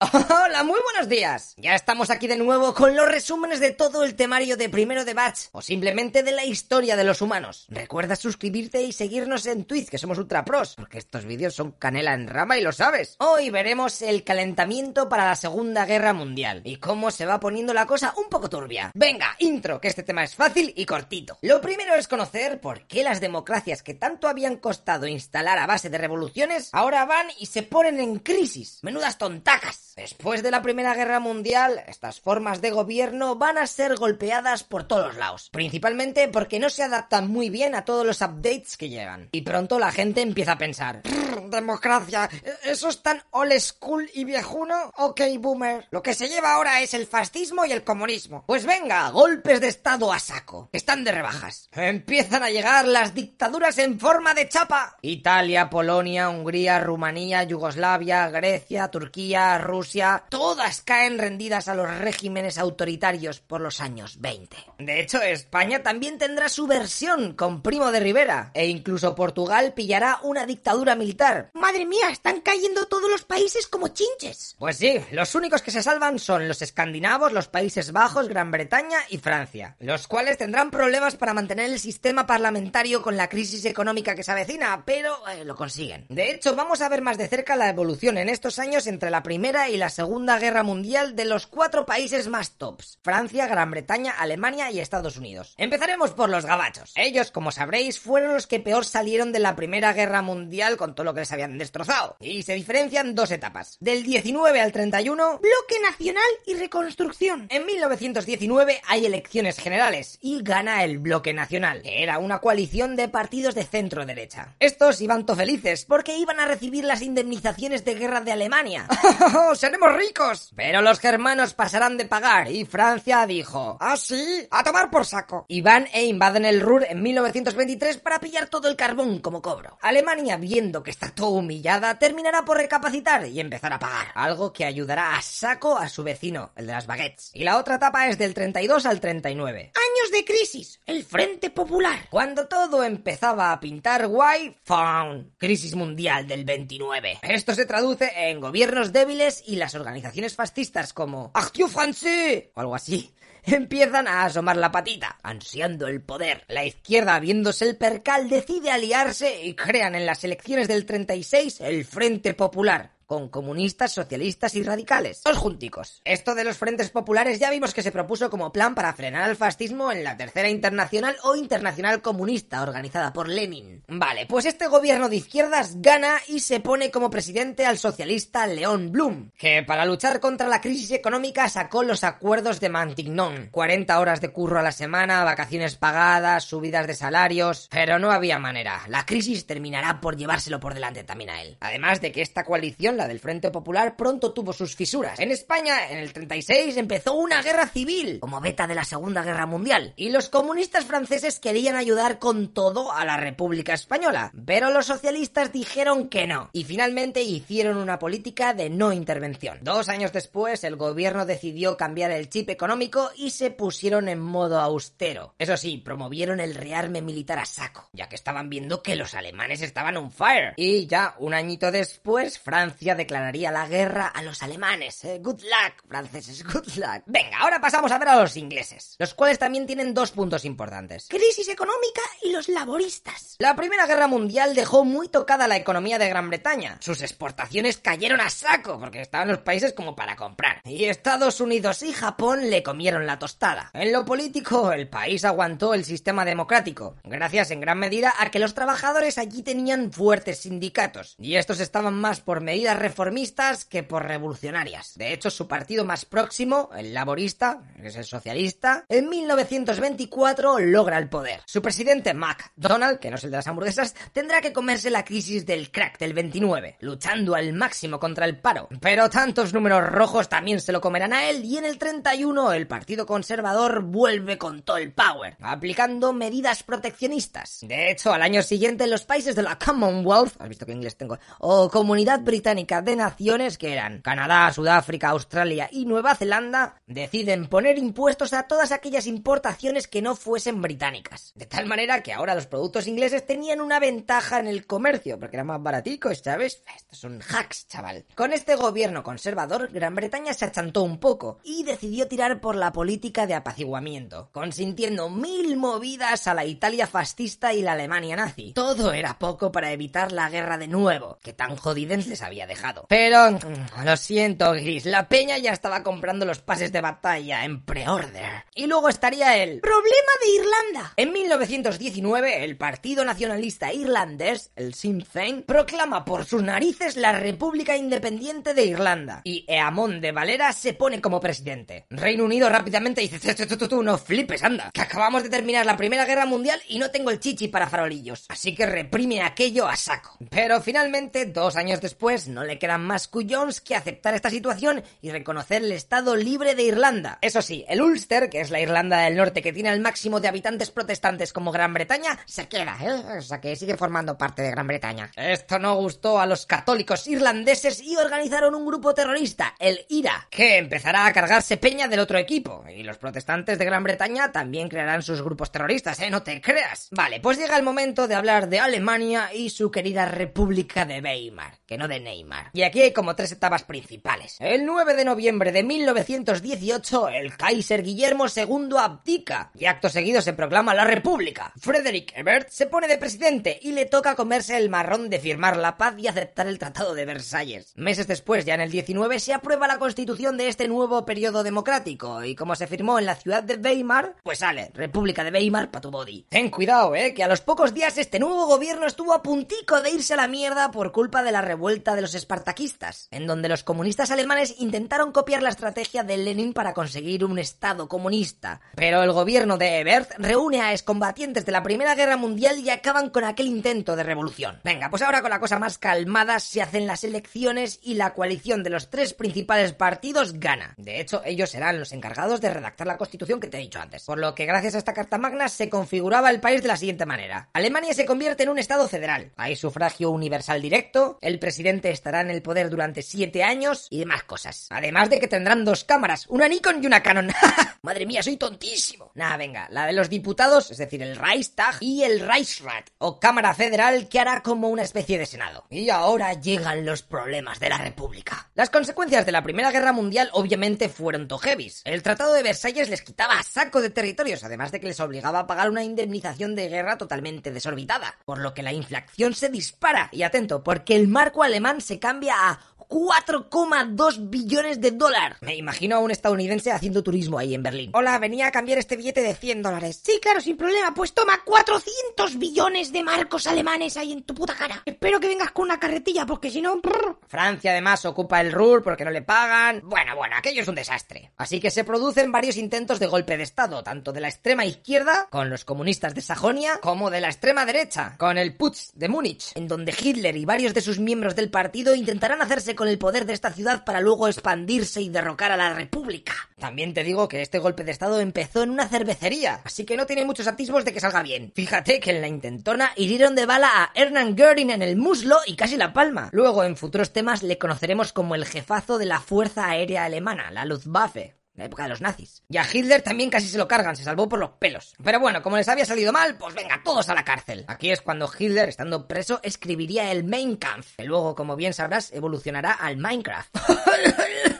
[0.46, 1.52] Hola, muy buenos días.
[1.58, 5.12] Ya estamos aquí de nuevo con los resúmenes de todo el temario de primero de
[5.12, 7.66] Batch o simplemente de la historia de los humanos.
[7.68, 12.14] Recuerda suscribirte y seguirnos en Twitch, que somos ultra pros, porque estos vídeos son canela
[12.14, 13.16] en rama y lo sabes.
[13.18, 17.84] Hoy veremos el calentamiento para la Segunda Guerra Mundial y cómo se va poniendo la
[17.84, 18.92] cosa un poco turbia.
[18.94, 21.36] Venga, intro, que este tema es fácil y cortito.
[21.42, 25.90] Lo primero es conocer por qué las democracias que tanto habían costado instalar a base
[25.90, 28.78] de revoluciones ahora van y se ponen en crisis.
[28.80, 29.89] Menudas tontacas.
[30.00, 34.84] Después de la Primera Guerra Mundial, estas formas de gobierno van a ser golpeadas por
[34.84, 39.28] todos lados, principalmente porque no se adaptan muy bien a todos los updates que llegan.
[39.30, 41.02] Y pronto la gente empieza a pensar,
[41.50, 42.30] democracia,
[42.64, 44.90] ¿eso es tan old school y viejuno?
[44.96, 45.86] Ok, boomer.
[45.90, 48.44] Lo que se lleva ahora es el fascismo y el comunismo.
[48.46, 50.70] Pues venga, golpes de estado a saco.
[50.72, 51.68] Están de rebajas.
[51.72, 54.96] Empiezan a llegar las dictaduras en forma de chapa.
[55.02, 59.89] Italia, Polonia, Hungría, Rumanía, Yugoslavia, Grecia, Turquía, Rusia,
[60.28, 64.56] todas caen rendidas a los regímenes autoritarios por los años 20.
[64.78, 70.18] De hecho, España también tendrá su versión con Primo de Rivera, e incluso Portugal pillará
[70.22, 71.50] una dictadura militar.
[71.54, 74.56] Madre mía, están cayendo todos los países como chinches.
[74.58, 78.98] Pues sí, los únicos que se salvan son los escandinavos, los Países Bajos, Gran Bretaña
[79.08, 84.14] y Francia, los cuales tendrán problemas para mantener el sistema parlamentario con la crisis económica
[84.14, 86.06] que se avecina, pero eh, lo consiguen.
[86.08, 89.22] De hecho, vamos a ver más de cerca la evolución en estos años entre la
[89.22, 94.70] primera la Segunda Guerra Mundial de los cuatro países más tops, Francia, Gran Bretaña, Alemania
[94.70, 95.54] y Estados Unidos.
[95.56, 96.92] Empezaremos por los gabachos.
[96.96, 101.04] Ellos, como sabréis, fueron los que peor salieron de la Primera Guerra Mundial con todo
[101.04, 103.76] lo que les habían destrozado, y se diferencian dos etapas.
[103.80, 107.46] Del 19 al 31, Bloque Nacional y Reconstrucción.
[107.50, 113.08] En 1919 hay elecciones generales y gana el Bloque Nacional, que era una coalición de
[113.08, 114.54] partidos de centro derecha.
[114.58, 118.86] Estos iban to felices porque iban a recibir las indemnizaciones de guerra de Alemania.
[119.60, 120.52] ¡Seremos ricos!
[120.56, 124.48] Pero los germanos pasarán de pagar y Francia dijo: ¿Ah, sí?
[124.50, 125.44] A tomar por saco.
[125.48, 129.76] Y van e invaden el Ruhr en 1923 para pillar todo el carbón como cobro.
[129.82, 134.06] Alemania, viendo que está todo humillada, terminará por recapacitar y empezar a pagar.
[134.14, 137.30] Algo que ayudará a saco a su vecino, el de las baguettes.
[137.34, 139.72] Y la otra etapa es del 32 al 39.
[139.74, 140.80] Años de crisis.
[140.86, 142.06] El Frente Popular.
[142.08, 145.36] Cuando todo empezaba a pintar guay, ¡found!
[145.36, 147.18] Crisis mundial del 29.
[147.20, 153.12] Esto se traduce en gobiernos débiles las organizaciones fascistas como Actiu Français o algo así
[153.44, 156.44] empiezan a asomar la patita, ansiando el poder.
[156.48, 161.84] La izquierda, viéndose el percal, decide aliarse y crean en las elecciones del 36 el
[161.84, 165.22] Frente Popular, con comunistas, socialistas y radicales.
[165.24, 166.00] Dos junticos.
[166.04, 169.34] Esto de los frentes populares ya vimos que se propuso como plan para frenar al
[169.34, 173.82] fascismo en la Tercera Internacional o Internacional Comunista organizada por Lenin.
[173.88, 178.92] Vale, pues este gobierno de izquierdas gana y se pone como presidente al socialista León
[178.92, 183.48] Blum, que para luchar contra la crisis económica sacó los acuerdos de Mantignon.
[183.50, 188.38] 40 horas de curro a la semana, vacaciones pagadas, subidas de salarios, pero no había
[188.38, 188.82] manera.
[188.86, 191.56] La crisis terminará por llevárselo por delante también a él.
[191.58, 195.18] Además de que esta coalición del Frente Popular pronto tuvo sus fisuras.
[195.18, 199.46] En España, en el 36, empezó una guerra civil, como beta de la Segunda Guerra
[199.46, 204.86] Mundial, y los comunistas franceses querían ayudar con todo a la República Española, pero los
[204.86, 209.58] socialistas dijeron que no, y finalmente hicieron una política de no intervención.
[209.62, 214.60] Dos años después, el gobierno decidió cambiar el chip económico y se pusieron en modo
[214.60, 215.34] austero.
[215.38, 219.62] Eso sí, promovieron el rearme militar a saco, ya que estaban viendo que los alemanes
[219.62, 220.54] estaban on fire.
[220.56, 225.04] Y ya un añito después, Francia declararía la guerra a los alemanes.
[225.04, 227.02] Eh, good luck, franceses, good luck.
[227.06, 231.06] Venga, ahora pasamos a ver a los ingleses, los cuales también tienen dos puntos importantes.
[231.08, 233.36] Crisis económica y los laboristas.
[233.38, 236.78] La Primera Guerra Mundial dejó muy tocada la economía de Gran Bretaña.
[236.80, 240.60] Sus exportaciones cayeron a saco porque estaban los países como para comprar.
[240.64, 243.70] Y Estados Unidos y Japón le comieron la tostada.
[243.74, 248.38] En lo político, el país aguantó el sistema democrático, gracias en gran medida a que
[248.38, 254.06] los trabajadores allí tenían fuertes sindicatos, y estos estaban más por medidas reformistas que por
[254.06, 254.94] revolucionarias.
[254.96, 260.98] De hecho, su partido más próximo, el laborista, que es el socialista, en 1924 logra
[260.98, 261.40] el poder.
[261.46, 265.46] Su presidente, McDonald, que no es el de las hamburguesas, tendrá que comerse la crisis
[265.46, 268.68] del crack del 29, luchando al máximo contra el paro.
[268.80, 272.66] Pero tantos números rojos también se lo comerán a él y en el 31 el
[272.66, 277.58] Partido Conservador vuelve con todo el power, aplicando medidas proteccionistas.
[277.62, 281.18] De hecho, al año siguiente los países de la Commonwealth, has visto que inglés tengo,
[281.38, 287.78] o Comunidad Británica de Naciones, que eran Canadá, Sudáfrica, Australia y Nueva Zelanda, deciden poner
[287.78, 291.32] impuestos a todas aquellas importaciones que no fuesen británicas.
[291.34, 295.36] De tal manera que ahora los productos ingleses tenían una ventaja en el comercio, porque
[295.36, 296.62] eran más baraticos, ¿sabes?
[296.76, 298.04] Estos son hacks, chaval.
[298.14, 302.72] Con este gobierno conservador, Gran Bretaña se achantó un poco y decidió tirar por la
[302.72, 308.52] política de apaciguamiento, consintiendo mil movidas a la Italia fascista y la Alemania nazi.
[308.52, 312.84] Todo era poco para evitar la guerra de nuevo, que tan jodidens les había dejado.
[312.88, 317.64] Pero, mm, lo siento, Gris, la peña ya estaba comprando los pases de batalla en
[317.64, 318.44] pre-order.
[318.54, 320.92] Y luego estaría el Problema de Irlanda.
[320.96, 327.76] en 1919, el Partido Nacionalista Irlandés, el Sinn Féin, proclama por sus narices la República
[327.76, 329.22] Independiente de Irlanda.
[329.24, 331.86] Y Eamon de Valera se pone como presidente.
[331.90, 335.64] Reino Unido rápidamente dice, "Tú, tú, tú, tú, no flipes, anda, que acabamos de terminar
[335.64, 338.26] la Primera Guerra Mundial y no tengo el chichi para farolillos.
[338.28, 340.16] Así que reprime aquello a saco.
[340.30, 345.10] Pero finalmente, dos años después, no le quedan más cuyons que aceptar esta situación y
[345.10, 347.18] reconocer el Estado libre de Irlanda.
[347.20, 350.28] Eso sí, el Ulster, que es la Irlanda del Norte que tiene el máximo de
[350.28, 353.18] habitantes protestantes como Gran Bretaña, se queda, ¿eh?
[353.18, 355.10] O sea que sigue formando parte de Gran Bretaña.
[355.16, 360.58] Esto no gustó a los católicos irlandeses y organizaron un grupo terrorista, el IRA, que
[360.58, 362.64] empezará a cargarse peña del otro equipo.
[362.74, 366.10] Y los protestantes de Gran Bretaña también crearán sus grupos terroristas, ¿eh?
[366.10, 366.88] No te creas.
[366.90, 371.58] Vale, pues llega el momento de hablar de Alemania y su querida República de Weimar,
[371.66, 372.29] que no de Neymar.
[372.52, 374.36] Y aquí hay como tres etapas principales.
[374.40, 380.32] El 9 de noviembre de 1918, el Kaiser Guillermo II abdica y acto seguido se
[380.32, 381.52] proclama la República.
[381.58, 385.76] Frederick Ebert se pone de presidente y le toca comerse el marrón de firmar la
[385.76, 387.72] paz y aceptar el Tratado de Versalles.
[387.76, 392.24] Meses después, ya en el 19, se aprueba la constitución de este nuevo periodo democrático
[392.24, 395.80] y como se firmó en la ciudad de Weimar, pues sale República de Weimar pa'
[395.80, 396.26] tu body.
[396.28, 399.90] Ten cuidado, eh, que a los pocos días este nuevo gobierno estuvo a puntico de
[399.90, 403.64] irse a la mierda por culpa de la revuelta de los espartaquistas, en donde los
[403.64, 408.60] comunistas alemanes intentaron copiar la estrategia de Lenin para conseguir un estado comunista.
[408.76, 413.10] Pero el gobierno de Ebert reúne a excombatientes de la Primera Guerra Mundial y acaban
[413.10, 414.60] con aquel intento de revolución.
[414.64, 418.62] Venga, pues ahora con la cosa más calmada se hacen las elecciones y la coalición
[418.62, 420.74] de los tres principales partidos gana.
[420.76, 424.04] De hecho, ellos serán los encargados de redactar la constitución que te he dicho antes.
[424.04, 427.06] Por lo que gracias a esta Carta Magna se configuraba el país de la siguiente
[427.06, 427.48] manera.
[427.52, 429.32] Alemania se convierte en un estado federal.
[429.36, 434.66] Hay sufragio universal directo, el presidente en el poder durante siete años y demás cosas.
[434.70, 437.30] Además de que tendrán dos cámaras, una Nikon y una Canon.
[437.82, 439.12] Madre mía, soy tontísimo.
[439.14, 443.54] Nada, venga, la de los diputados, es decir, el Reichstag y el Reichsrat, o Cámara
[443.54, 445.64] Federal, que hará como una especie de Senado.
[445.70, 448.50] Y ahora llegan los problemas de la República.
[448.54, 451.82] Las consecuencias de la Primera Guerra Mundial obviamente fueron tojevis.
[451.84, 455.46] El Tratado de Versalles les quitaba saco de territorios, además de que les obligaba a
[455.46, 460.08] pagar una indemnización de guerra totalmente desorbitada, por lo que la inflación se dispara.
[460.12, 462.58] Y atento, porque el marco alemán se cambia a
[462.90, 465.38] 4,2 billones de dólares.
[465.42, 467.92] Me imagino a un estadounidense haciendo turismo ahí en Berlín.
[467.94, 470.02] Hola, venía a cambiar este billete de 100 dólares.
[470.04, 470.92] Sí, claro, sin problema.
[470.92, 474.82] Pues toma 400 billones de marcos alemanes ahí en tu puta cara.
[474.84, 476.80] Espero que vengas con una carretilla, porque si no...
[477.28, 479.82] Francia además ocupa el Ruhr porque no le pagan.
[479.84, 481.30] Bueno, bueno, aquello es un desastre.
[481.36, 485.28] Así que se producen varios intentos de golpe de Estado, tanto de la extrema izquierda,
[485.30, 489.52] con los comunistas de Sajonia, como de la extrema derecha, con el Putsch de Múnich,
[489.54, 493.26] en donde Hitler y varios de sus miembros del partido intentarán hacerse con el poder
[493.26, 496.32] de esta ciudad para luego expandirse y derrocar a la República.
[496.58, 500.06] También te digo que este golpe de Estado empezó en una cervecería, así que no
[500.06, 501.52] tiene muchos atisbos de que salga bien.
[501.54, 505.56] Fíjate que en la intentona hirieron de bala a Hernán Göring en el muslo y
[505.56, 506.30] casi la palma.
[506.32, 510.64] Luego, en futuros temas, le conoceremos como el jefazo de la Fuerza Aérea Alemana, la
[510.64, 511.39] Luftwaffe.
[511.64, 512.42] Época de los nazis.
[512.48, 514.94] Y a Hitler también casi se lo cargan, se salvó por los pelos.
[515.02, 517.64] Pero bueno, como les había salido mal, pues venga, todos a la cárcel.
[517.68, 522.12] Aquí es cuando Hitler, estando preso, escribiría el Mein Kampf, que luego, como bien sabrás,
[522.12, 523.56] evolucionará al Minecraft.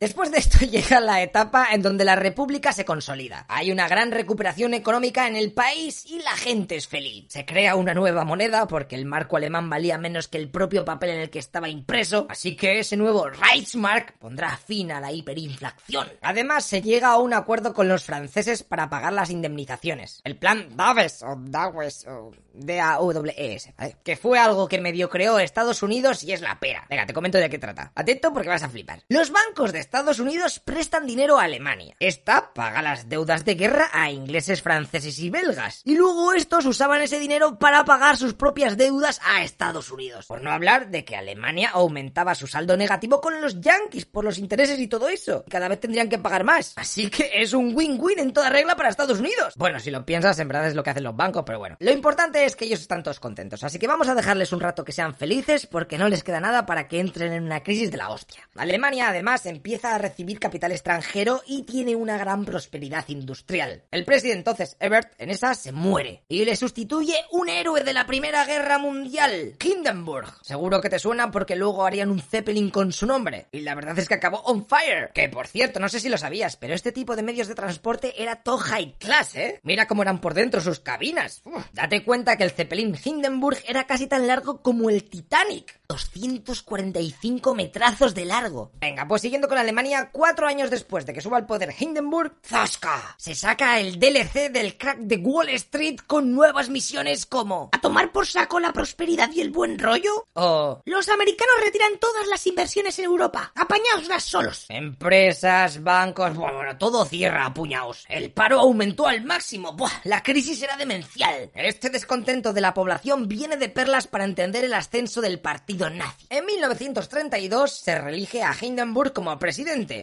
[0.00, 3.46] Después de esto llega la etapa en donde la república se consolida.
[3.48, 7.24] Hay una gran recuperación económica en el país y la gente es feliz.
[7.26, 11.10] Se crea una nueva moneda porque el marco alemán valía menos que el propio papel
[11.10, 16.06] en el que estaba impreso, así que ese nuevo Reichsmark pondrá fin a la hiperinflación.
[16.22, 20.20] Además, se llega a un acuerdo con los franceses para pagar las indemnizaciones.
[20.22, 23.96] El plan Daves o Dawes o D-A-W-E-S, ¿vale?
[24.04, 26.86] que fue algo que medio creó Estados Unidos y es la pera.
[26.88, 27.90] Venga, te comento de qué trata.
[27.96, 29.02] Atento porque vas a flipar.
[29.08, 31.96] Los bancos de Estados Unidos prestan dinero a Alemania.
[31.98, 35.80] Esta paga las deudas de guerra a ingleses, franceses y belgas.
[35.86, 40.26] Y luego estos usaban ese dinero para pagar sus propias deudas a Estados Unidos.
[40.26, 44.36] Por no hablar de que Alemania aumentaba su saldo negativo con los yankees por los
[44.36, 45.44] intereses y todo eso.
[45.46, 46.74] Y cada vez tendrían que pagar más.
[46.76, 49.54] Así que es un win-win en toda regla para Estados Unidos.
[49.56, 51.78] Bueno, si lo piensas, en verdad es lo que hacen los bancos, pero bueno.
[51.80, 53.64] Lo importante es que ellos están todos contentos.
[53.64, 56.66] Así que vamos a dejarles un rato que sean felices porque no les queda nada
[56.66, 58.46] para que entren en una crisis de la hostia.
[58.54, 63.82] Alemania además empieza a recibir capital extranjero y tiene una gran prosperidad industrial.
[63.90, 68.06] El presidente entonces Ebert en esa se muere y le sustituye un héroe de la
[68.06, 70.32] Primera Guerra Mundial, Hindenburg.
[70.42, 73.46] Seguro que te suena porque luego harían un Zeppelin con su nombre.
[73.52, 75.10] Y la verdad es que acabó on fire.
[75.12, 78.22] Que por cierto, no sé si lo sabías, pero este tipo de medios de transporte
[78.22, 79.60] era todo high class, ¿eh?
[79.62, 81.42] Mira cómo eran por dentro sus cabinas.
[81.72, 85.78] Date cuenta que el Zeppelin Hindenburg era casi tan largo como el Titanic.
[85.88, 88.72] 245 metrazos de largo.
[88.78, 93.14] Venga, pues siguiendo con Alemania, cuatro años después de que suba al poder Hindenburg, ¡zasca!
[93.18, 98.10] Se saca el DLC del crack de Wall Street con nuevas misiones como ¿A tomar
[98.10, 100.26] por saco la prosperidad y el buen rollo?
[100.32, 103.52] o Los americanos retiran todas las inversiones en Europa.
[103.56, 104.64] Apañaoslas solos.
[104.70, 108.06] Empresas, bancos, bueno, todo cierra a puñados.
[108.08, 109.74] El paro aumentó al máximo.
[109.74, 111.50] Buah, la crisis era demencial.
[111.54, 116.26] Este descontento de la población viene de perlas para entender el ascenso del partido nazi.
[116.30, 119.57] En 1932 se reelige a Hindenburg como presidente,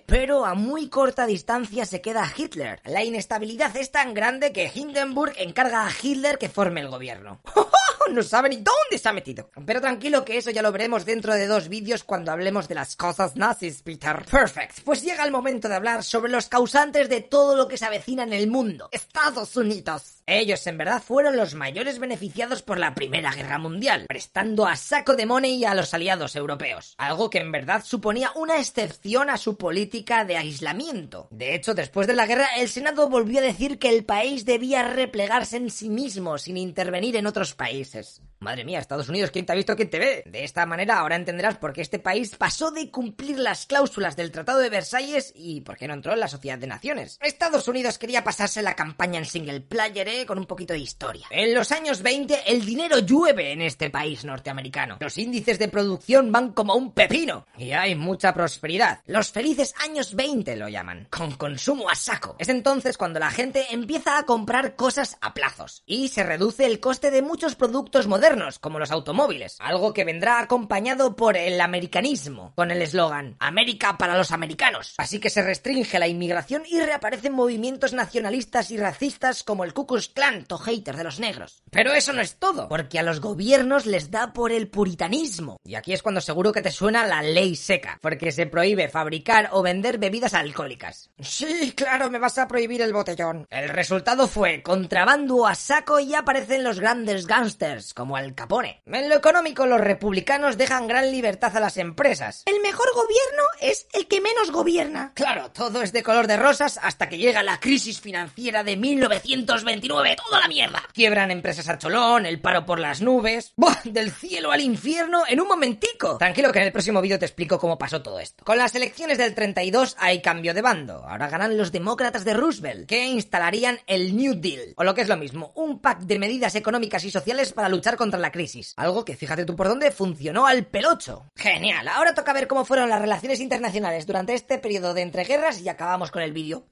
[0.06, 2.82] pero a muy corta distancia se queda Hitler.
[2.86, 7.42] La inestabilidad es tan grande que Hindenburg encarga a Hitler que forme el gobierno.
[8.12, 9.50] no sabe ni dónde se ha metido.
[9.66, 12.96] Pero tranquilo que eso ya lo veremos dentro de dos vídeos cuando hablemos de las
[12.96, 14.26] cosas nazis, Peter.
[14.30, 14.82] Perfect.
[14.84, 18.24] Pues llega el momento de hablar sobre los causantes de todo lo que se avecina
[18.24, 18.90] en el mundo.
[18.92, 20.15] Estados Unidos.
[20.28, 25.16] Ellos en verdad fueron los mayores beneficiados por la Primera Guerra Mundial, prestando a saco
[25.16, 29.56] de money a los aliados europeos, algo que en verdad suponía una excepción a su
[29.56, 31.28] política de aislamiento.
[31.30, 34.88] De hecho, después de la guerra, el Senado volvió a decir que el país debía
[34.88, 38.24] replegarse en sí mismo sin intervenir en otros países.
[38.40, 40.24] Madre mía, Estados Unidos, ¿quién te ha visto, quién te ve?
[40.26, 44.32] De esta manera ahora entenderás por qué este país pasó de cumplir las cláusulas del
[44.32, 47.18] Tratado de Versalles y por qué no entró en la Sociedad de Naciones.
[47.22, 50.26] Estados Unidos quería pasarse la campaña en single player, ¿eh?
[50.26, 51.28] Con un poquito de historia.
[51.30, 54.98] En los años 20, el dinero llueve en este país norteamericano.
[55.00, 59.00] Los índices de producción van como un pepino y hay mucha prosperidad.
[59.06, 62.36] Los felices años 20 lo llaman, con consumo a saco.
[62.38, 66.80] Es entonces cuando la gente empieza a comprar cosas a plazos y se reduce el
[66.80, 68.25] coste de muchos productos modernos,
[68.60, 74.18] como los automóviles, algo que vendrá acompañado por el americanismo, con el eslogan América para
[74.18, 74.96] los americanos.
[74.98, 79.86] Así que se restringe la inmigración y reaparecen movimientos nacionalistas y racistas como el Ku
[79.86, 81.62] Klux Klan, to hater de los negros.
[81.70, 85.58] Pero eso no es todo, porque a los gobiernos les da por el puritanismo.
[85.64, 89.50] Y aquí es cuando seguro que te suena la ley seca, porque se prohíbe fabricar
[89.52, 91.12] o vender bebidas alcohólicas.
[91.20, 93.46] Sí, claro, me vas a prohibir el botellón.
[93.52, 98.82] El resultado fue contrabando a saco y aparecen los grandes gángsters, como Al Capone.
[98.86, 102.44] En lo económico, los republicanos dejan gran libertad a las empresas.
[102.46, 105.12] El mejor gobierno es el que menos gobierna.
[105.16, 110.16] Claro, todo es de color de rosas hasta que llega la crisis financiera de 1929.
[110.16, 110.84] ¡Toda la mierda!
[110.94, 113.54] Quiebran empresas a cholón, el paro por las nubes.
[113.56, 113.76] ¡Buah!
[113.84, 116.18] Del cielo al infierno en un momentico.
[116.18, 118.44] Tranquilo que en el próximo vídeo te explico cómo pasó todo esto.
[118.44, 121.06] Con las elecciones del 32 hay cambio de bando.
[121.08, 124.74] Ahora ganan los demócratas de Roosevelt, que instalarían el New Deal.
[124.78, 127.96] O lo que es lo mismo, un pack de medidas económicas y sociales para luchar
[127.96, 128.74] contra la crisis.
[128.78, 131.26] Algo que, fíjate tú por dónde, funcionó al pelocho.
[131.36, 131.88] Genial.
[131.88, 136.12] Ahora toca ver cómo fueron las relaciones internacionales durante este periodo de entreguerras y acabamos
[136.12, 136.66] con el vídeo.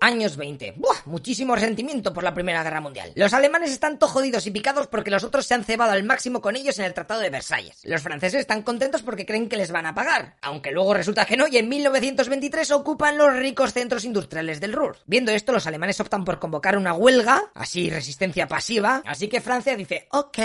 [0.00, 0.74] Años 20.
[0.76, 0.96] ¡Buah!
[1.04, 3.12] Muchísimo resentimiento por la Primera Guerra Mundial.
[3.16, 6.40] Los alemanes están todo jodidos y picados porque los otros se han cebado al máximo
[6.40, 7.80] con ellos en el Tratado de Versalles.
[7.84, 11.36] Los franceses están contentos porque creen que les van a pagar, aunque luego resulta que
[11.36, 14.96] no y en 1923 ocupan los ricos centros industriales del Ruhr.
[15.06, 19.76] Viendo esto, los alemanes optan por convocar una huelga, así resistencia pasiva, así que Francia
[19.76, 20.38] dice, ok,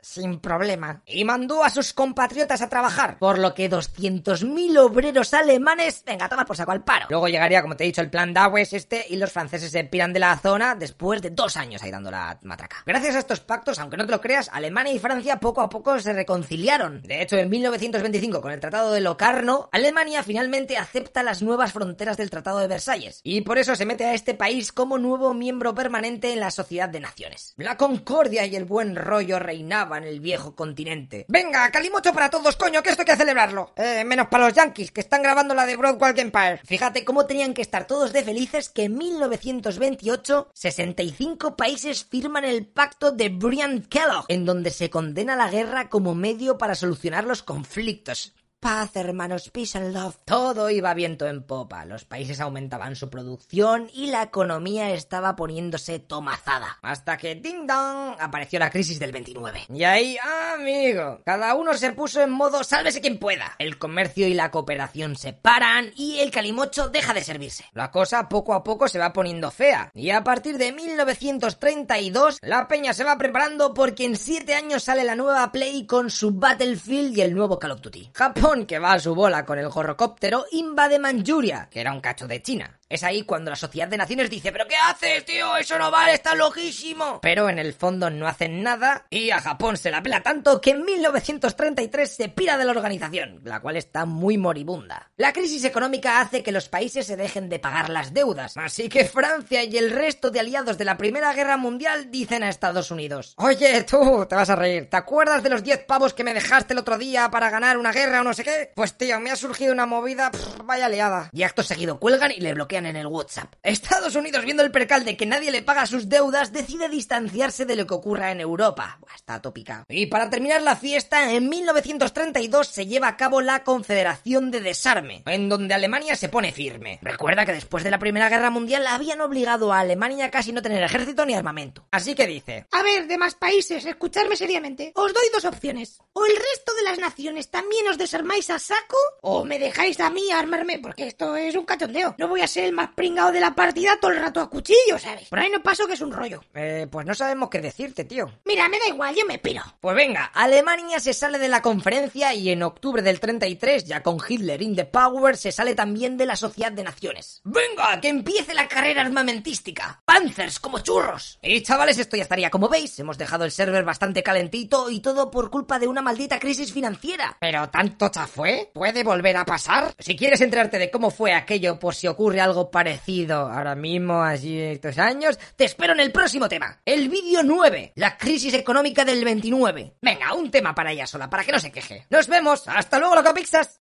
[0.00, 6.02] sin problema, y mandó a sus compatriotas a trabajar, por lo que 200.000 obreros alemanes,
[6.06, 7.06] venga, toma por saco al paro.
[7.10, 10.12] Luego llegaría, como te he dicho, el plan Dawes este y los franceses se piran
[10.12, 12.82] de la zona después de dos años ahí dando la matraca.
[12.86, 15.98] Gracias a estos pactos, aunque no te lo creas, Alemania y Francia poco a poco
[16.00, 17.02] se reconciliaron.
[17.02, 22.16] De hecho, en 1925, con el Tratado de Locarno, Alemania finalmente acepta las nuevas fronteras
[22.16, 25.74] del Tratado de Versalles y por eso se mete a este país como nuevo miembro
[25.74, 27.54] permanente en la Sociedad de Naciones.
[27.56, 29.71] La concordia y el buen rollo reinaban
[30.04, 31.24] el viejo continente.
[31.28, 33.72] Venga, calimocho para todos, coño, que esto hay que celebrarlo.
[33.76, 36.60] Eh, menos para los yankees, que están grabando la de Broadwalk Empire.
[36.64, 42.66] Fíjate cómo tenían que estar todos de felices que en 1928 65 países firman el
[42.66, 48.34] pacto de Briand-Kellogg, en donde se condena la guerra como medio para solucionar los conflictos.
[48.62, 50.14] Paz, hermanos, peace and love.
[50.24, 51.84] Todo iba viento en popa.
[51.84, 56.78] Los países aumentaban su producción y la economía estaba poniéndose tomazada.
[56.80, 59.64] Hasta que, ding dong, apareció la crisis del 29.
[59.68, 60.16] Y ahí,
[60.54, 63.56] amigo, cada uno se puso en modo sálvese quien pueda.
[63.58, 67.64] El comercio y la cooperación se paran y el calimocho deja de servirse.
[67.72, 69.90] La cosa poco a poco se va poniendo fea.
[69.92, 75.02] Y a partir de 1932, la peña se va preparando porque en 7 años sale
[75.02, 78.10] la nueva Play con su Battlefield y el nuevo Call of Duty.
[78.14, 82.28] Japón que va a su bola con el gorrocóptero invade Manchuria, que era un cacho
[82.28, 82.78] de China.
[82.92, 85.56] Es ahí cuando la Sociedad de Naciones dice, pero ¿qué haces, tío?
[85.56, 87.20] Eso no vale, está loquísimo.
[87.22, 90.72] Pero en el fondo no hacen nada y a Japón se la pela tanto que
[90.72, 95.10] en 1933 se pira de la organización, la cual está muy moribunda.
[95.16, 99.06] La crisis económica hace que los países se dejen de pagar las deudas, así que
[99.06, 103.32] Francia y el resto de aliados de la Primera Guerra Mundial dicen a Estados Unidos,
[103.38, 106.74] oye tú, te vas a reír, ¿te acuerdas de los 10 pavos que me dejaste
[106.74, 108.70] el otro día para ganar una guerra o no sé qué?
[108.74, 110.30] Pues tío, me ha surgido una movida,
[110.66, 111.30] vaya liada.
[111.32, 113.54] Y acto seguido cuelgan y le bloquean en el WhatsApp.
[113.62, 117.76] Estados Unidos, viendo el percal de que nadie le paga sus deudas, decide distanciarse de
[117.76, 118.98] lo que ocurra en Europa.
[119.14, 119.84] está tópica.
[119.88, 125.22] Y para terminar la fiesta, en 1932 se lleva a cabo la Confederación de Desarme,
[125.26, 126.98] en donde Alemania se pone firme.
[127.02, 130.62] Recuerda que después de la Primera Guerra Mundial habían obligado a Alemania a casi no
[130.62, 131.86] tener ejército ni armamento.
[131.90, 132.66] Así que dice...
[132.72, 134.92] A ver, demás países, escuchadme seriamente.
[134.94, 136.00] Os doy dos opciones.
[136.12, 140.10] O el resto de las naciones también os desarmáis a saco, o me dejáis a
[140.10, 142.14] mí armarme, porque esto es un cachondeo.
[142.18, 144.98] No voy a ser el más pringado de la partida todo el rato a cuchillo,
[144.98, 145.28] ¿sabes?
[145.28, 146.42] Por ahí no paso que es un rollo.
[146.54, 148.26] Eh, pues no sabemos qué decirte, tío.
[148.44, 149.62] Mira, me da igual, yo me piro.
[149.80, 154.18] Pues venga, Alemania se sale de la conferencia y en octubre del 33, ya con
[154.26, 157.40] Hitler in the power, se sale también de la Sociedad de Naciones.
[157.44, 160.00] ¡Venga, que empiece la carrera armamentística!
[160.04, 161.38] ¡Panzers como churros!
[161.42, 162.98] Y chavales, esto ya estaría como veis.
[162.98, 167.36] Hemos dejado el server bastante calentito y todo por culpa de una maldita crisis financiera.
[167.40, 168.70] Pero tanto fue?
[168.72, 169.94] ¿Puede volver a pasar?
[169.98, 174.60] Si quieres enterarte de cómo fue aquello por si ocurre algo parecido ahora mismo, así
[174.60, 176.80] estos años, te espero en el próximo tema.
[176.84, 179.94] El vídeo 9, la crisis económica del 29.
[180.00, 182.06] Venga, un tema para ella sola, para que no se queje.
[182.10, 182.66] Nos vemos.
[182.68, 183.70] Hasta luego, locapixas.